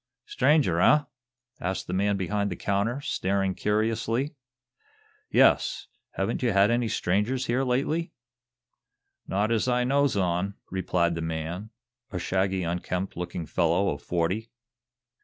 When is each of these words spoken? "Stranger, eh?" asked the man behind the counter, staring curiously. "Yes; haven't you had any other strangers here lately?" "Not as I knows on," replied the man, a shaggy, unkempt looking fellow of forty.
"Stranger, 0.25 0.79
eh?" 0.81 1.03
asked 1.59 1.85
the 1.85 1.93
man 1.93 2.17
behind 2.17 2.49
the 2.49 2.55
counter, 2.55 3.01
staring 3.01 3.53
curiously. 3.53 4.33
"Yes; 5.29 5.85
haven't 6.13 6.41
you 6.41 6.53
had 6.53 6.71
any 6.71 6.87
other 6.87 6.89
strangers 6.89 7.45
here 7.45 7.63
lately?" 7.63 8.11
"Not 9.27 9.51
as 9.51 9.67
I 9.67 9.83
knows 9.83 10.17
on," 10.17 10.55
replied 10.71 11.13
the 11.13 11.21
man, 11.21 11.69
a 12.09 12.17
shaggy, 12.17 12.63
unkempt 12.63 13.15
looking 13.15 13.45
fellow 13.45 13.89
of 13.89 14.01
forty. 14.01 14.49